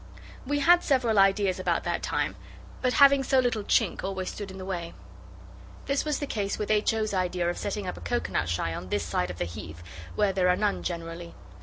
We 0.47 0.61
had 0.61 0.81
several 0.83 1.19
ideas 1.19 1.59
about 1.59 1.83
that 1.83 2.01
time, 2.01 2.35
but 2.81 2.93
having 2.93 3.23
so 3.23 3.37
little 3.37 3.61
chink 3.63 4.03
always 4.03 4.31
stood 4.31 4.49
in 4.49 4.57
the 4.57 4.65
way. 4.65 4.95
This 5.85 6.03
was 6.05 6.17
the 6.17 6.25
case 6.25 6.57
with 6.57 6.71
H. 6.71 6.91
O.'s 6.95 7.13
idea 7.13 7.47
of 7.47 7.57
setting 7.59 7.85
up 7.85 7.97
a 7.97 8.01
coconut 8.01 8.49
shy 8.49 8.73
on 8.73 8.89
this 8.89 9.03
side 9.03 9.29
of 9.29 9.37
the 9.37 9.45
Heath, 9.45 9.83
where 10.15 10.33
there 10.33 10.49
are 10.49 10.55
none 10.55 10.81
generally. 10.81 11.35